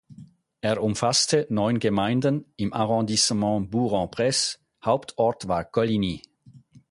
Er 0.61 0.81
umfasste 0.81 1.45
neun 1.51 1.77
Gemeinden 1.77 2.51
im 2.55 2.73
Arrondissement 2.73 3.69
Bourg-en-Bresse; 3.69 4.57
Hauptort 4.83 5.47
war 5.47 5.63
Coligny. 5.65 6.23